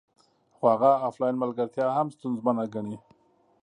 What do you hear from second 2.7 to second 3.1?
ګڼي